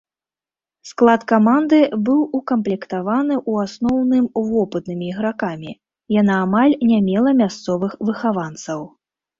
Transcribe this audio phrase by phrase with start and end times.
[0.91, 5.71] Склад каманды быў укамплектаваны ў асноўным вопытнымі ігракамі,
[6.21, 8.79] яна амаль не мела мясцовых выхаванцаў.